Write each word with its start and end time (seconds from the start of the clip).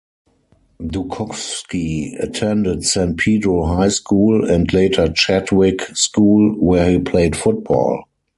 Dukowski 0.81 2.19
attended 2.19 2.83
San 2.83 3.15
Pedro 3.15 3.65
High 3.67 3.89
School 3.89 4.49
and 4.49 4.73
later 4.73 5.09
Chadwick 5.09 5.81
School, 5.95 6.55
where 6.55 6.89
he 6.89 6.97
played 6.97 7.35
football. 7.35 8.05